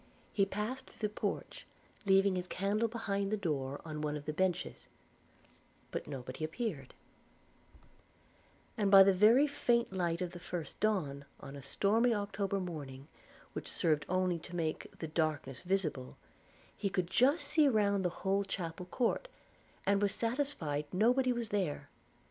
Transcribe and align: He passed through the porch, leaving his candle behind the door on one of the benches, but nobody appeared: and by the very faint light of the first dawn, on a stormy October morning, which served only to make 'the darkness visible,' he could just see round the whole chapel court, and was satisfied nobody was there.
He 0.33 0.47
passed 0.47 0.89
through 0.89 1.07
the 1.07 1.13
porch, 1.13 1.67
leaving 2.07 2.35
his 2.35 2.47
candle 2.47 2.87
behind 2.87 3.29
the 3.31 3.37
door 3.37 3.81
on 3.85 4.01
one 4.01 4.17
of 4.17 4.25
the 4.25 4.33
benches, 4.33 4.89
but 5.91 6.07
nobody 6.07 6.43
appeared: 6.43 6.95
and 8.75 8.89
by 8.89 9.03
the 9.03 9.13
very 9.13 9.45
faint 9.45 9.93
light 9.93 10.19
of 10.19 10.31
the 10.31 10.39
first 10.39 10.79
dawn, 10.79 11.25
on 11.39 11.55
a 11.55 11.61
stormy 11.61 12.15
October 12.15 12.59
morning, 12.59 13.09
which 13.53 13.71
served 13.71 14.07
only 14.09 14.39
to 14.39 14.55
make 14.55 14.91
'the 14.97 15.07
darkness 15.09 15.61
visible,' 15.61 16.17
he 16.75 16.89
could 16.89 17.05
just 17.05 17.45
see 17.47 17.67
round 17.67 18.03
the 18.03 18.09
whole 18.25 18.43
chapel 18.43 18.87
court, 18.87 19.27
and 19.85 20.01
was 20.01 20.11
satisfied 20.11 20.85
nobody 20.91 21.31
was 21.31 21.49
there. 21.49 21.89